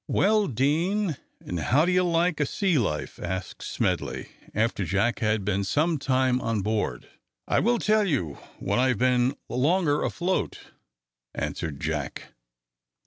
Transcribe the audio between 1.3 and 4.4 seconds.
and how do you like a sea life?" asked Smedley,